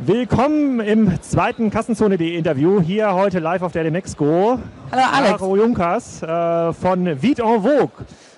[0.00, 2.80] Willkommen im zweiten Kassenzone.de Interview.
[2.80, 4.56] Hier heute live auf der Demexco.
[4.92, 5.30] Hallo Alex.
[5.32, 7.90] Caro Junkers äh, von Vite en Vogue.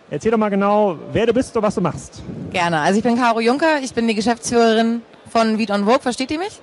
[0.08, 2.22] Erzähl doch mal genau, wer du bist und was du machst.
[2.50, 2.80] Gerne.
[2.80, 6.00] Also ich bin Caro Juncker, ich bin die Geschäftsführerin von Vite en Vogue.
[6.00, 6.62] Versteht ihr mich?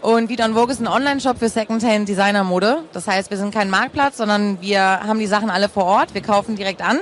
[0.00, 2.78] Und Vite en Vogue ist ein Online-Shop für Secondhand Designermode.
[2.92, 6.12] Das heißt, wir sind kein Marktplatz, sondern wir haben die Sachen alle vor Ort.
[6.12, 6.98] Wir kaufen direkt an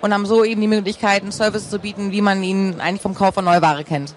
[0.00, 3.16] und haben so eben die Möglichkeit, einen Service zu bieten, wie man ihn eigentlich vom
[3.16, 4.14] Kauf von Neuware kennt.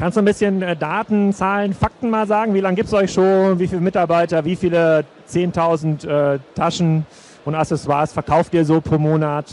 [0.00, 2.54] Kannst du ein bisschen äh, Daten, Zahlen, Fakten mal sagen?
[2.54, 3.58] Wie lange gibt es euch schon?
[3.58, 4.46] Wie viele Mitarbeiter?
[4.46, 7.04] Wie viele 10.000 äh, Taschen
[7.44, 9.44] und Accessoires verkauft ihr so pro Monat?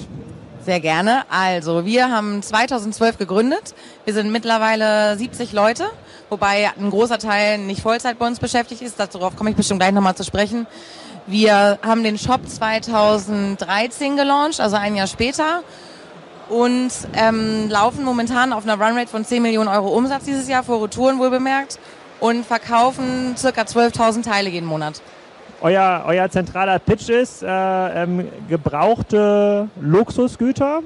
[0.63, 1.23] Sehr gerne.
[1.29, 3.75] Also, wir haben 2012 gegründet.
[4.05, 5.83] Wir sind mittlerweile 70 Leute,
[6.29, 8.97] wobei ein großer Teil nicht Vollzeit bei uns beschäftigt ist.
[8.97, 10.65] Darauf komme ich bestimmt gleich nochmal zu sprechen.
[11.25, 15.63] Wir haben den Shop 2013 gelauncht, also ein Jahr später
[16.49, 20.83] und ähm, laufen momentan auf einer Runrate von 10 Millionen Euro Umsatz dieses Jahr, vor
[20.83, 21.79] Retouren wohl bemerkt,
[22.19, 25.01] und verkaufen circa 12.000 Teile jeden Monat.
[25.61, 27.47] Euer, euer zentraler Pitch ist äh,
[28.03, 30.81] ähm, gebrauchte Luxusgüter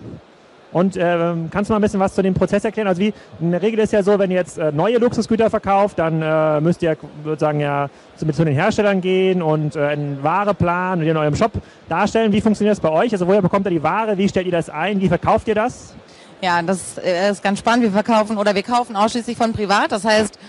[0.72, 1.18] und äh,
[1.52, 2.88] kannst du mal ein bisschen was zu dem Prozess erklären?
[2.88, 6.00] Also wie in der Regel ist ja so, wenn ihr jetzt äh, neue Luxusgüter verkauft,
[6.00, 11.00] dann äh, müsst ihr sozusagen ja zu, zu den Herstellern gehen und äh, einen Wareplan
[11.00, 11.52] und in eurem Shop
[11.90, 12.32] darstellen.
[12.32, 13.12] Wie funktioniert das bei euch?
[13.12, 14.18] Also woher bekommt ihr die Ware?
[14.18, 15.02] Wie stellt ihr das ein?
[15.02, 15.94] Wie verkauft ihr das?
[16.42, 17.84] Ja, das äh, ist ganz spannend.
[17.84, 19.92] Wir verkaufen oder wir kaufen ausschließlich von privat.
[19.92, 20.40] Das heißt,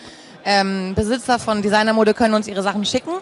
[0.45, 3.13] ähm, Besitzer von Designermode können uns ihre Sachen schicken.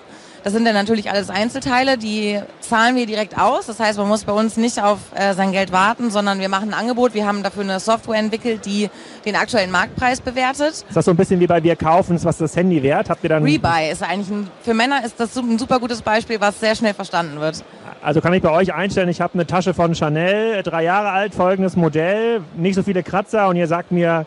[0.43, 3.67] Das sind dann natürlich alles Einzelteile, die zahlen wir direkt aus.
[3.67, 6.71] Das heißt, man muss bei uns nicht auf äh, sein Geld warten, sondern wir machen
[6.71, 7.13] ein Angebot.
[7.13, 8.89] Wir haben dafür eine Software entwickelt, die
[9.27, 10.71] den aktuellen Marktpreis bewertet.
[10.71, 13.11] Ist das so ein bisschen wie bei Wir kaufen, was das Handy wert?
[13.11, 16.41] Habt ihr dann Rebuy ist eigentlich ein, für Männer ist das ein super gutes Beispiel,
[16.41, 17.63] was sehr schnell verstanden wird.
[18.03, 21.35] Also kann ich bei euch einstellen, ich habe eine Tasche von Chanel, drei Jahre alt,
[21.35, 24.25] folgendes Modell, nicht so viele Kratzer und ihr sagt mir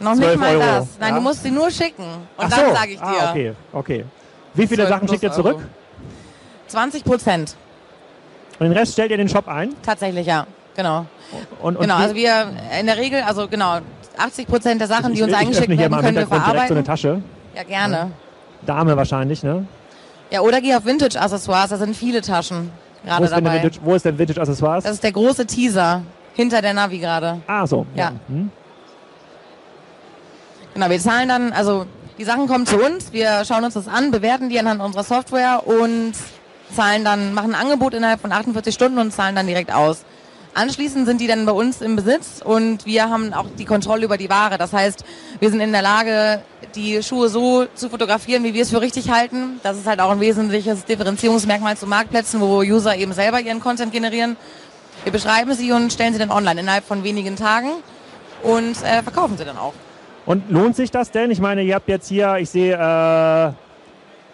[0.00, 0.60] noch nicht mal Euro.
[0.60, 0.86] das.
[1.00, 1.14] Nein, ja?
[1.16, 2.74] du musst sie nur schicken und Ach dann so.
[2.74, 3.06] sage ich dir.
[3.06, 4.04] Ah, okay, okay.
[4.54, 5.58] Wie viele Sachen schickt ihr zurück?
[6.68, 7.56] 20 Prozent.
[8.58, 9.74] Und den Rest stellt ihr in den Shop ein?
[9.82, 10.46] Tatsächlich, ja.
[10.76, 11.06] Genau.
[11.60, 13.78] Und, und genau, also wir in der Regel, also genau,
[14.16, 16.84] 80 Prozent der Sachen, die uns eingeschickt werden, können wir direkt so eine verarbeiten.
[16.84, 17.22] Tasche.
[17.54, 18.12] Ja, gerne.
[18.66, 19.66] Dame wahrscheinlich, ne?
[20.30, 22.70] Ja, oder geh auf Vintage-Accessoires, da sind viele Taschen
[23.02, 23.64] Wo gerade ist, denn der dabei.
[23.64, 24.84] Vintage, wo ist denn Vintage Accessoires?
[24.84, 26.02] Das ist der große Teaser
[26.34, 27.40] hinter der Navi gerade.
[27.46, 27.86] ah, so.
[27.94, 28.12] Ja.
[28.28, 28.50] Hm.
[30.78, 31.86] Genau, wir zahlen dann, also
[32.18, 35.66] die Sachen kommen zu uns, wir schauen uns das an, bewerten die anhand unserer Software
[35.66, 36.12] und
[36.72, 40.04] zahlen dann, machen ein Angebot innerhalb von 48 Stunden und zahlen dann direkt aus.
[40.54, 44.16] Anschließend sind die dann bei uns im Besitz und wir haben auch die Kontrolle über
[44.16, 44.56] die Ware.
[44.56, 45.04] Das heißt,
[45.40, 46.44] wir sind in der Lage,
[46.76, 49.58] die Schuhe so zu fotografieren, wie wir es für richtig halten.
[49.64, 53.90] Das ist halt auch ein wesentliches Differenzierungsmerkmal zu Marktplätzen, wo User eben selber ihren Content
[53.90, 54.36] generieren.
[55.02, 57.70] Wir beschreiben sie und stellen sie dann online innerhalb von wenigen Tagen
[58.44, 59.74] und äh, verkaufen sie dann auch.
[60.28, 61.30] Und lohnt sich das denn?
[61.30, 63.52] Ich meine, ihr habt jetzt hier, ich sehe, äh,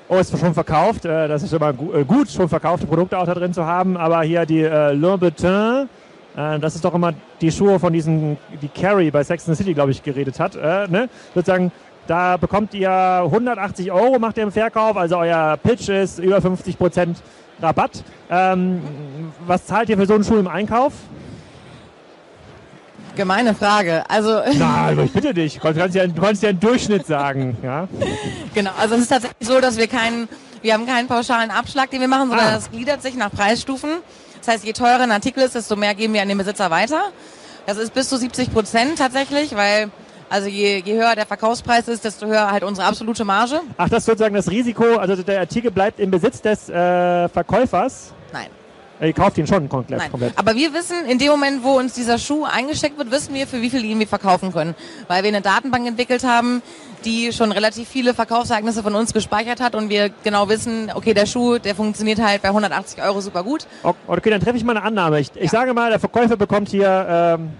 [0.09, 1.05] oh, ist schon verkauft.
[1.05, 3.97] Äh, das ist immer gu äh, gut, schon verkaufte Produkte auch da drin zu haben.
[3.97, 5.88] Aber hier die äh, Louboutin,
[6.37, 9.62] äh, das ist doch immer die Schuhe von diesen, die Carrie bei Sex and the
[9.62, 10.56] City, glaube ich, geredet hat.
[10.56, 11.09] Äh, ne?
[11.32, 11.71] Sozusagen,
[12.09, 14.97] da bekommt ihr 180 Euro, macht ihr im Verkauf.
[14.97, 17.22] Also euer Pitch ist über 50 Prozent
[17.62, 18.03] Rabatt.
[18.31, 18.82] Ähm,
[19.47, 20.93] was zahlt ihr für so einen Schuh im Einkauf?
[23.16, 24.02] Gemeine Frage.
[24.08, 25.54] Also Na, aber ich bitte dich.
[25.58, 27.56] Du kannst ja, du kannst ja einen Durchschnitt sagen.
[27.62, 27.88] Ja?
[28.54, 30.28] genau, also es ist tatsächlich so, dass wir keinen,
[30.62, 32.54] wir haben keinen pauschalen Abschlag, den wir machen, sondern Ah.
[32.54, 33.91] das gliedert sich nach Preisstufen.
[34.38, 37.00] Das heißt, je teurer ein Artikel ist, desto mehr geben wir an den Besitzer weiter.
[37.66, 39.91] Das ist bis zu 70 Prozent tatsächlich, weil
[40.28, 43.60] also je, je höher der Verkaufspreis ist, desto höher halt unsere absolute Marge.
[43.76, 48.12] Ach, das ist sozusagen das Risiko, also der Artikel bleibt im Besitz des äh, Verkäufers.
[48.32, 48.48] Nein.
[49.00, 49.99] Ihr kauft ihn schon komplett.
[49.99, 50.10] Nein.
[50.10, 50.32] komplett.
[50.37, 53.60] Aber wir wissen, in dem Moment, wo uns dieser Schuh eingesteckt wird, wissen wir, für
[53.60, 54.75] wie viel ihn wir verkaufen können.
[55.09, 56.62] Weil wir eine Datenbank entwickelt haben,
[57.05, 61.27] die schon relativ viele Verkaufsereignisse von uns gespeichert hat und wir genau wissen, okay, der
[61.27, 63.66] Schuh, der funktioniert halt bei 180 Euro super gut.
[64.06, 65.21] Okay, dann treffe ich mal eine Annahme.
[65.21, 67.50] Ich, ich sage mal, der Verkäufer bekommt hier, ähm,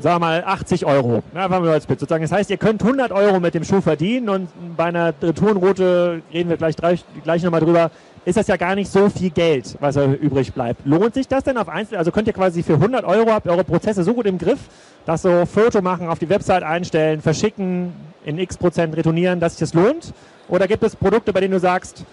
[0.00, 1.22] sagen wir mal, 80 Euro.
[1.34, 2.00] Ja, machen wir als Bit.
[2.00, 2.22] Sozusagen.
[2.22, 6.50] Das heißt, ihr könnt 100 Euro mit dem Schuh verdienen und bei einer Retourenroute reden
[6.50, 6.74] wir gleich,
[7.22, 7.90] gleich nochmal drüber.
[8.24, 10.86] Ist das ja gar nicht so viel Geld, was übrig bleibt.
[10.86, 11.98] Lohnt sich das denn auf Einzel?
[11.98, 14.60] Also könnt ihr quasi für 100 Euro habt eure Prozesse so gut im Griff,
[15.06, 17.92] dass so Foto machen, auf die Website einstellen, verschicken,
[18.24, 20.14] in x Prozent retournieren, dass sich das lohnt?
[20.48, 22.04] Oder gibt es Produkte, bei denen du sagst,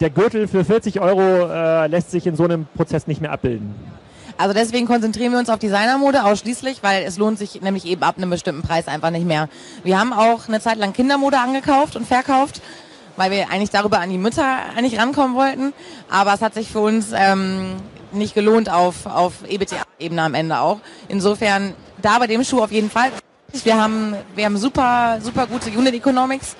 [0.00, 3.74] der Gürtel für 40 Euro äh, lässt sich in so einem Prozess nicht mehr abbilden?
[4.36, 8.16] Also deswegen konzentrieren wir uns auf Designermode ausschließlich, weil es lohnt sich nämlich eben ab
[8.16, 9.48] einem bestimmten Preis einfach nicht mehr.
[9.84, 12.62] Wir haben auch eine Zeit lang Kindermode angekauft und verkauft,
[13.16, 15.72] weil wir eigentlich darüber an die Mütter eigentlich rankommen wollten.
[16.10, 17.76] Aber es hat sich für uns ähm,
[18.12, 20.80] nicht gelohnt auf, auf EBTA-Ebene am Ende auch.
[21.08, 23.10] Insofern da bei dem Schuh auf jeden Fall.
[23.64, 26.54] Wir haben, wir haben super, super gute Unit Economics,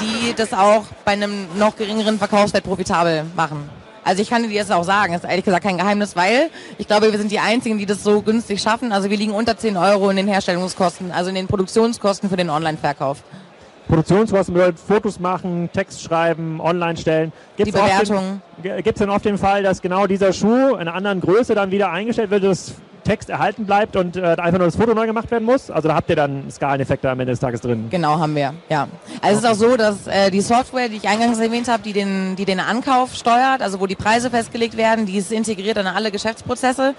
[0.00, 3.68] die das auch bei einem noch geringeren Verkaufswert profitabel machen.
[4.04, 6.86] Also ich kann dir jetzt auch sagen, das ist ehrlich gesagt kein Geheimnis, weil ich
[6.86, 8.92] glaube, wir sind die Einzigen, die das so günstig schaffen.
[8.92, 12.48] Also wir liegen unter 10 Euro in den Herstellungskosten, also in den Produktionskosten für den
[12.48, 13.24] Online-Verkauf.
[13.88, 17.32] Produktionskosten bedeutet Fotos machen, Text schreiben, online stellen.
[17.56, 18.40] Gibt's die Bewertung.
[18.62, 21.70] Gibt es denn oft den Fall, dass genau dieser Schuh in einer anderen Größe dann
[21.70, 22.74] wieder eingestellt wird, dass
[23.04, 25.70] Text erhalten bleibt und äh, einfach nur das Foto neu gemacht werden muss?
[25.70, 27.86] Also da habt ihr dann Skaleneffekte am Ende des Tages drin.
[27.88, 28.88] Genau, haben wir, ja.
[29.22, 29.30] Also okay.
[29.30, 32.34] es ist auch so, dass äh, die Software, die ich eingangs erwähnt habe, die den,
[32.34, 36.10] die den Ankauf steuert, also wo die Preise festgelegt werden, die ist integriert in alle
[36.10, 36.94] Geschäftsprozesse.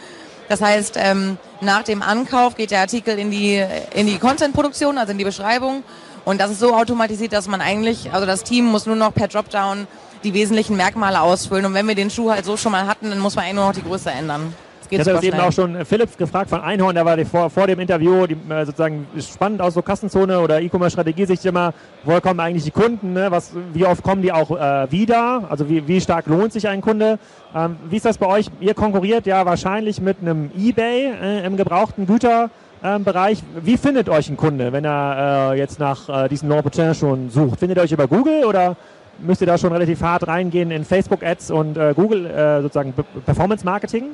[0.48, 3.62] Das heißt, ähm, nach dem Ankauf geht der Artikel in die,
[3.94, 5.84] in die Content-Produktion, also in die Beschreibung
[6.28, 9.30] und das ist so automatisiert, dass man eigentlich, also das Team muss nur noch per
[9.30, 9.88] Dropdown
[10.26, 11.64] die wesentlichen Merkmale ausfüllen.
[11.64, 13.68] Und wenn wir den Schuh halt so schon mal hatten, dann muss man eigentlich nur
[13.68, 14.54] noch die Größe ändern.
[14.90, 17.80] Ich hatte das eben auch schon Philips gefragt von Einhorn, der war vor, vor dem
[17.80, 22.66] Interview die, äh, sozusagen spannend aus so Kassenzone oder E-Commerce-Strategie sich immer, woher kommen eigentlich
[22.66, 23.32] die Kunden, ne?
[23.32, 26.82] Was, wie oft kommen die auch äh, wieder, also wie, wie stark lohnt sich ein
[26.82, 27.20] Kunde.
[27.56, 28.48] Ähm, wie ist das bei euch?
[28.60, 32.50] Ihr konkurriert ja wahrscheinlich mit einem Ebay äh, im gebrauchten Güter
[32.84, 33.44] ähm, Bereich.
[33.62, 37.60] Wie findet euch ein Kunde, wenn er äh, jetzt nach äh, diesen Louboutin schon sucht?
[37.60, 38.76] Findet ihr euch über Google oder
[39.20, 42.94] müsst ihr da schon relativ hart reingehen in Facebook-Ads und äh, Google äh, sozusagen
[43.26, 44.06] Performance-Marketing?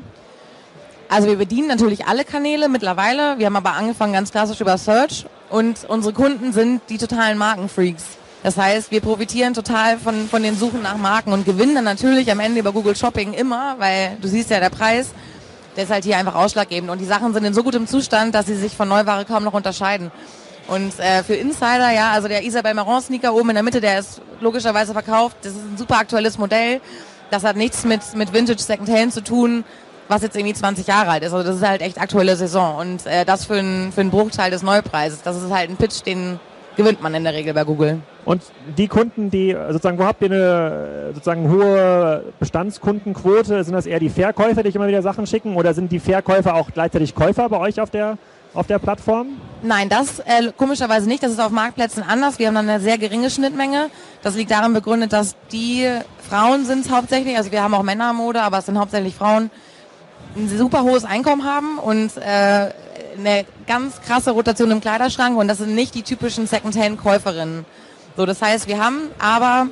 [1.10, 3.38] Also wir bedienen natürlich alle Kanäle mittlerweile.
[3.38, 8.18] Wir haben aber angefangen ganz klassisch über Search und unsere Kunden sind die totalen Markenfreaks.
[8.42, 12.30] Das heißt, wir profitieren total von, von den Suchen nach Marken und gewinnen dann natürlich
[12.32, 15.12] am Ende über Google Shopping immer, weil du siehst ja der Preis
[15.76, 16.90] der ist halt hier einfach ausschlaggebend.
[16.90, 19.54] Und die Sachen sind in so gutem Zustand, dass sie sich von Neuware kaum noch
[19.54, 20.12] unterscheiden.
[20.68, 24.00] Und äh, für Insider, ja, also der Isabel Marron Sneaker oben in der Mitte, der
[24.00, 25.38] ist logischerweise verkauft.
[25.42, 26.80] Das ist ein super aktuelles Modell.
[27.32, 29.66] Das hat nichts mit, mit Vintage Secondhand zu tun,
[30.08, 31.34] was jetzt irgendwie 20 Jahre alt ist.
[31.34, 32.78] Also das ist halt echt aktuelle Saison.
[32.78, 35.22] Und äh, das für, ein, für einen Bruchteil des Neupreises.
[35.24, 36.40] Das ist halt ein Pitch, den
[36.76, 38.02] gewinnt man in der Regel bei Google.
[38.26, 38.42] Und
[38.78, 43.64] die Kunden, die sozusagen, wo habt ihr eine sozusagen hohe Bestandskundenquote?
[43.64, 46.56] Sind das eher die Verkäufer, die euch immer wieder Sachen schicken, oder sind die Verkäufer
[46.56, 48.18] auch gleichzeitig Käufer bei euch auf der
[48.54, 49.30] auf der Plattform?
[49.62, 51.24] Nein, das äh, komischerweise nicht.
[51.24, 52.40] Das ist auf Marktplätzen anders.
[52.40, 53.90] Wir haben dann eine sehr geringe Schnittmenge.
[54.22, 55.88] Das liegt daran begründet, dass die
[56.30, 59.50] Frauen sind hauptsächlich, also wir haben auch Männermode, aber es sind hauptsächlich Frauen,
[60.36, 62.70] ein super hohes Einkommen haben und äh,
[63.18, 67.66] eine ganz krasse Rotation im Kleiderschrank und das sind nicht die typischen Secondhand-Käuferinnen.
[68.16, 69.68] So, das heißt, wir haben aber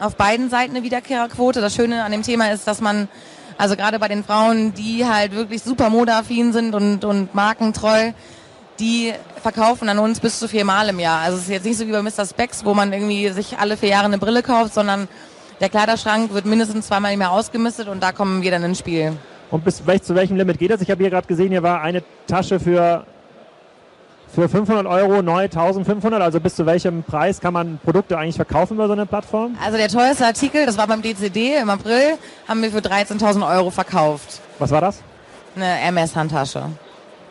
[0.00, 1.60] auf beiden Seiten eine Wiederkehrerquote.
[1.60, 3.08] Das Schöne an dem Thema ist, dass man,
[3.56, 8.12] also gerade bei den Frauen, die halt wirklich super modeaffin sind und, und markentreu,
[8.78, 11.20] die verkaufen an uns bis zu viermal im Jahr.
[11.20, 12.26] Also es ist jetzt nicht so wie bei Mr.
[12.26, 15.08] Specs, wo man irgendwie sich alle vier Jahre eine Brille kauft, sondern
[15.60, 19.16] der Kleiderschrank wird mindestens zweimal im Jahr ausgemistet und da kommen wir dann ins Spiel.
[19.50, 20.80] Und bis zu welchem Limit geht das?
[20.80, 23.04] Ich habe hier gerade gesehen, hier war eine Tasche für,
[24.34, 26.20] für 500 Euro neu 1500.
[26.20, 29.56] Also bis zu welchem Preis kann man Produkte eigentlich verkaufen über so eine Plattform?
[29.64, 33.70] Also der teuerste Artikel, das war beim DCD im April, haben wir für 13.000 Euro
[33.70, 34.40] verkauft.
[34.58, 35.02] Was war das?
[35.56, 36.64] Eine MS-Handtasche.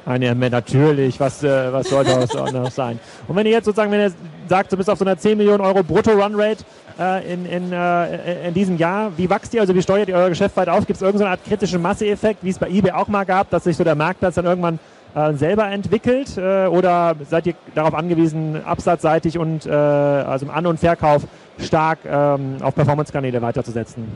[0.08, 1.20] Eine MS, natürlich.
[1.20, 2.98] Was, äh, was soll das anders sein?
[3.28, 4.14] Und wenn ihr jetzt sozusagen, wenn ihr
[4.48, 6.64] sagt, du bist auf so einer 10 Millionen Euro Brutto-Run-Rate,
[6.98, 9.12] äh, in, in, äh, in diesem Jahr.
[9.18, 10.88] Wie wächst ihr, also wie steuert ihr euer Geschäft weiter auf?
[10.88, 13.78] Gibt es irgendeine Art kritischen Masseeffekt, wie es bei eBay auch mal gab, dass sich
[13.78, 14.80] so der Marktplatz dann irgendwann
[15.14, 16.38] äh, selber entwickelt?
[16.38, 21.24] Äh, oder seid ihr darauf angewiesen, absatzseitig und äh, also im An- und Verkauf
[21.60, 24.08] stark ähm, auf Performance-Kanäle weiterzusetzen?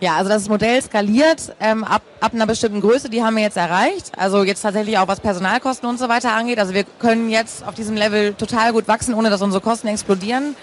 [0.00, 3.58] Ja, also das Modell skaliert ähm, ab, ab einer bestimmten Größe, die haben wir jetzt
[3.58, 4.12] erreicht.
[4.16, 6.58] Also jetzt tatsächlich auch was Personalkosten und so weiter angeht.
[6.58, 10.56] Also wir können jetzt auf diesem Level total gut wachsen, ohne dass unsere Kosten explodieren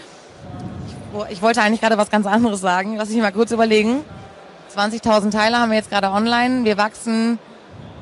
[1.29, 2.95] ich wollte eigentlich gerade was ganz anderes sagen.
[2.97, 4.03] Lass mich mal kurz überlegen.
[4.75, 6.65] 20.000 Teile haben wir jetzt gerade online.
[6.65, 7.39] Wir wachsen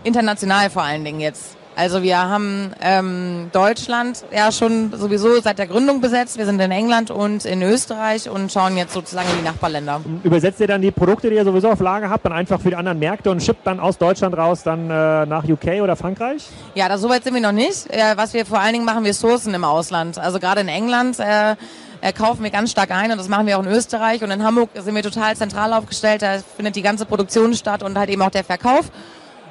[0.03, 1.55] international vor allen Dingen jetzt.
[1.75, 6.37] Also wir haben ähm, Deutschland ja schon sowieso seit der Gründung besetzt.
[6.37, 9.99] Wir sind in England und in Österreich und schauen jetzt sozusagen in die Nachbarländer.
[10.23, 12.77] Übersetzt ihr dann die Produkte, die ihr sowieso auf Lager habt, dann einfach für die
[12.77, 16.47] anderen Märkte und schippt dann aus Deutschland raus dann äh, nach UK oder Frankreich?
[16.75, 17.89] Ja, da soweit sind wir noch nicht.
[17.89, 20.17] Äh, was wir vor allen Dingen machen, wir sourcen im Ausland.
[20.17, 21.55] Also gerade in England äh,
[21.99, 24.43] äh, kaufen wir ganz stark ein und das machen wir auch in Österreich und in
[24.43, 26.21] Hamburg sind wir total zentral aufgestellt.
[26.21, 28.91] Da findet die ganze Produktion statt und halt eben auch der Verkauf.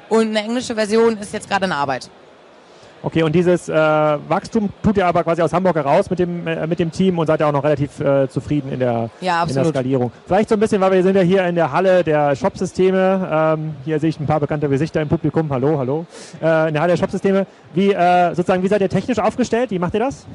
[0.09, 2.09] Und eine englische Version ist jetzt gerade in Arbeit.
[3.05, 6.65] Okay, und dieses äh, Wachstum tut ihr aber quasi aus Hamburg heraus mit dem, äh,
[6.65, 9.53] mit dem Team und seid ihr auch noch relativ äh, zufrieden in der, ja, in
[9.53, 10.11] der Skalierung.
[10.25, 13.29] Vielleicht so ein bisschen, weil wir sind ja hier in der Halle der Shopsysteme.
[13.31, 15.51] Ähm, hier sehe ich ein paar bekannte Gesichter im Publikum.
[15.51, 16.07] Hallo, hallo.
[16.41, 17.45] Äh, in der Halle der Shopsysteme.
[17.75, 19.69] Wie, äh, sozusagen, wie seid ihr technisch aufgestellt?
[19.69, 20.25] Wie macht ihr das?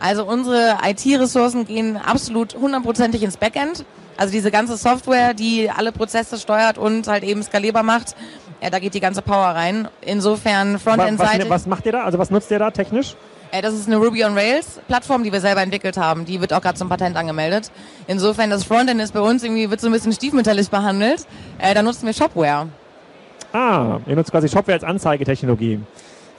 [0.00, 3.84] Also unsere IT-Ressourcen gehen absolut hundertprozentig ins Backend.
[4.16, 8.16] Also diese ganze Software, die alle Prozesse steuert und halt eben skalierbar macht,
[8.62, 9.88] ja, da geht die ganze Power rein.
[10.00, 11.44] Insofern Frontend-Seite.
[11.44, 12.04] Was, was, macht ihr da?
[12.04, 13.16] Also was nutzt ihr da technisch?
[13.52, 16.24] Äh, das ist eine Ruby on Rails Plattform, die wir selber entwickelt haben.
[16.24, 17.70] Die wird auch gerade zum Patent angemeldet.
[18.06, 21.26] Insofern, das Frontend ist bei uns irgendwie, wird so ein bisschen stiefmütterlich behandelt.
[21.58, 22.68] Äh, da nutzen wir Shopware.
[23.52, 25.80] Ah, ihr nutzt quasi Shopware als Anzeigetechnologie.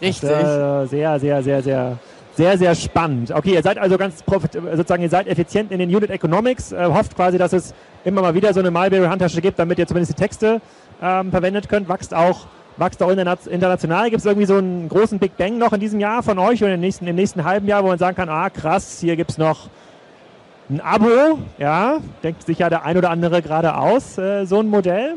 [0.02, 0.30] Richtig.
[0.30, 1.98] Das, äh, sehr, sehr, sehr, sehr,
[2.36, 3.32] sehr, sehr spannend.
[3.32, 6.86] Okay, ihr seid also ganz profit sozusagen, ihr seid effizient in den Unit Economics, äh,
[6.86, 10.12] hofft quasi, dass es immer mal wieder so eine Mulberry Handtasche gibt, damit ihr zumindest
[10.12, 10.62] die Texte
[11.02, 14.10] ähm, verwendet könnt, wächst auch wächst auch international.
[14.10, 16.76] Gibt es irgendwie so einen großen Big Bang noch in diesem Jahr von euch oder
[16.76, 19.38] im nächsten, im nächsten halben Jahr, wo man sagen kann, ah krass, hier gibt es
[19.38, 19.70] noch
[20.70, 24.68] ein Abo, ja, denkt sich ja der ein oder andere gerade aus, äh, so ein
[24.68, 25.16] Modell.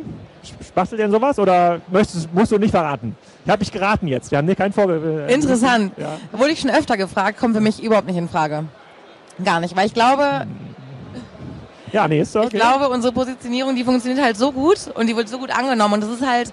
[0.74, 3.14] Bastelt denn sowas oder möchtest, musst du nicht verraten?
[3.44, 4.30] Ich habe mich geraten jetzt.
[4.30, 5.92] Wir haben dir keinen Vorge äh, Interessant.
[5.98, 6.16] Ja.
[6.32, 8.64] Wurde ich schon öfter gefragt, kommt für mich überhaupt nicht in Frage.
[9.44, 10.46] Gar nicht, weil ich glaube,
[11.92, 12.48] ja, nee, ist okay.
[12.52, 15.94] Ich glaube, unsere Positionierung, die funktioniert halt so gut und die wird so gut angenommen
[15.94, 16.52] und das ist halt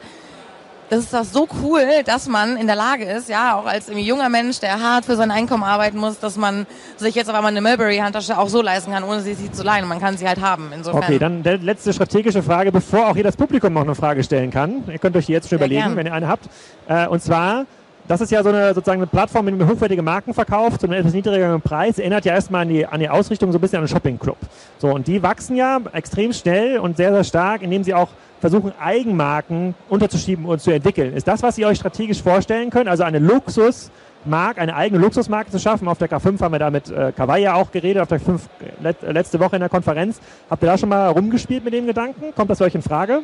[0.89, 4.29] das ist doch so cool, dass man in der Lage ist, ja, auch als junger
[4.29, 6.65] Mensch, der hart für sein Einkommen arbeiten muss, dass man
[6.95, 9.87] sich jetzt auf einmal eine Mulberry-Handtasche auch so leisten kann, ohne sie, sie zu leihen.
[9.87, 10.71] Man kann sie halt haben.
[10.73, 11.03] Insofern.
[11.03, 14.51] Okay, dann die letzte strategische Frage, bevor auch hier das Publikum noch eine Frage stellen
[14.51, 14.83] kann.
[14.87, 15.95] Ihr könnt euch die jetzt schon Sehr überlegen, gern.
[15.97, 16.47] wenn ihr eine habt.
[16.87, 17.65] Äh, und zwar,
[18.07, 20.99] das ist ja so eine sozusagen eine Plattform, mit der hochwertige Marken verkauft zu einem
[20.99, 21.99] etwas niedrigeren Preis.
[21.99, 24.37] Erinnert ja erstmal an die, an die Ausrichtung so ein bisschen an den Shopping Club.
[24.77, 28.09] So, und die wachsen ja extrem schnell und sehr, sehr stark, indem sie auch
[28.39, 31.13] versuchen, Eigenmarken unterzuschieben und zu entwickeln.
[31.13, 32.87] Ist das, was ihr euch strategisch vorstellen könnt?
[32.87, 35.87] Also eine Luxusmarke, eine eigene Luxusmarke zu schaffen.
[35.87, 38.39] Auf der K5 haben wir da mit äh, Kawaii auch geredet, auf der K5
[38.81, 40.19] let, letzte Woche in der Konferenz.
[40.49, 42.33] Habt ihr da schon mal rumgespielt mit dem Gedanken?
[42.35, 43.21] Kommt das für euch in Frage?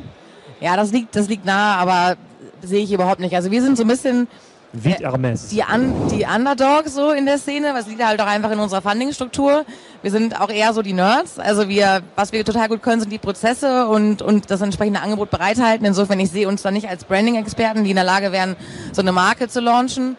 [0.59, 2.17] Ja, das liegt, das liegt nahe, aber
[2.61, 3.35] sehe ich überhaupt nicht.
[3.35, 4.27] Also wir sind so ein bisschen
[4.73, 5.49] wie Hermes.
[5.49, 8.81] Die, Un die Underdogs so in der Szene, was liegt halt auch einfach in unserer
[8.81, 9.65] Funding-Struktur.
[10.01, 11.37] Wir sind auch eher so die Nerds.
[11.37, 15.29] Also wir, was wir total gut können, sind die Prozesse und, und das entsprechende Angebot
[15.29, 15.85] bereithalten.
[15.85, 18.55] Insofern, ich sehe uns da nicht als Branding-Experten, die in der Lage wären,
[18.91, 20.17] so eine Marke zu launchen.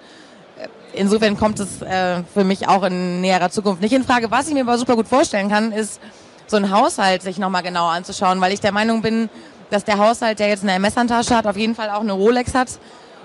[0.92, 4.30] Insofern kommt es äh, für mich auch in näherer Zukunft nicht in Frage.
[4.30, 6.00] Was ich mir aber super gut vorstellen kann, ist,
[6.46, 9.30] so ein Haushalt sich nochmal genauer anzuschauen, weil ich der Meinung bin,
[9.70, 12.68] dass der Haushalt, der jetzt eine MS-Handtasche hat, auf jeden Fall auch eine Rolex hat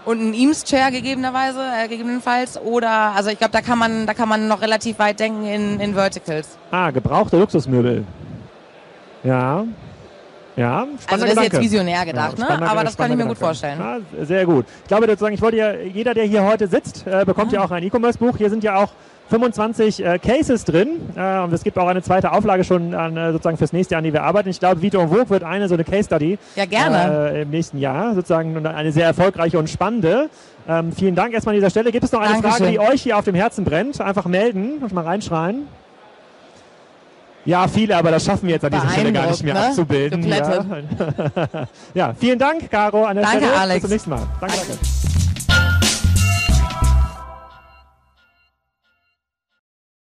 [0.09, 2.59] und ein Eames-Chair gegebenerweise, äh, gegebenenfalls.
[2.59, 5.79] Oder, also ich glaube, da kann man, da kann man noch relativ weit denken in,
[5.79, 6.57] in Verticals.
[6.71, 8.03] Ah, gebrauchte Luxusmöbel.
[9.23, 9.65] Ja.
[10.55, 11.43] Ja, also das ist Gedanke.
[11.43, 12.69] jetzt visionär gedacht, ja, ne?
[12.69, 13.35] aber das kann ich mir Gedanke.
[13.35, 13.79] gut vorstellen.
[13.79, 14.65] Ja, sehr gut.
[14.81, 17.59] Ich glaube, sozusagen, ich wollte ja, jeder, der hier heute sitzt, äh, bekommt ja.
[17.59, 18.35] ja auch ein E-Commerce-Buch.
[18.35, 18.91] Hier sind ja auch
[19.29, 23.31] 25 äh, Cases drin äh, und es gibt auch eine zweite Auflage schon an, äh,
[23.31, 24.49] sozusagen fürs nächste Jahr, an die wir arbeiten.
[24.49, 27.31] Ich glaube, Vito und Vogue wird eine so eine Case Study ja, gerne.
[27.31, 30.29] Äh, im nächsten Jahr sozusagen und eine sehr erfolgreiche und spannende.
[30.67, 31.91] Ähm, vielen Dank erstmal an dieser Stelle.
[31.91, 32.57] Gibt es noch eine Dankeschön.
[32.57, 34.01] Frage, die euch hier auf dem Herzen brennt?
[34.01, 35.67] Einfach melden und mal reinschreien.
[37.45, 39.67] Ja, viele, aber das schaffen wir jetzt an dieser Stelle gar nicht mehr ne?
[39.67, 40.27] abzubilden.
[40.27, 40.65] Ja.
[41.93, 42.13] ja.
[42.13, 43.59] vielen Dank, Caro, an der danke, Stelle.
[43.59, 43.81] Alex.
[43.81, 44.27] Bis zum nächsten Mal.
[44.39, 45.08] Danke, danke.